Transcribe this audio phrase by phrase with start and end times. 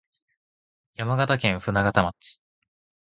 [0.95, 2.39] 山形県舟形町